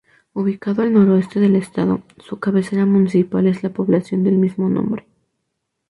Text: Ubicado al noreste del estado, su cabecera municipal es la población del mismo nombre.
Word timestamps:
Ubicado 0.33 0.81
al 0.81 0.93
noreste 0.93 1.39
del 1.39 1.55
estado, 1.55 2.01
su 2.17 2.39
cabecera 2.39 2.87
municipal 2.87 3.45
es 3.45 3.61
la 3.61 3.69
población 3.69 4.23
del 4.23 4.39
mismo 4.39 4.67
nombre. 4.67 5.07